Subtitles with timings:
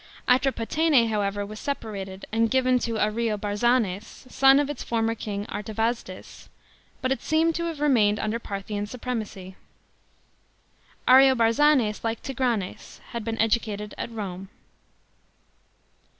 [0.27, 6.49] Atropatene, however, was separated, and given to Ariobarzanes, son of its former king Artavasdes,
[7.03, 9.55] but it seems to have remained under Parthian supremacy.
[11.07, 14.49] Ariobarzanes, like Tigranes, had been educated at Rome.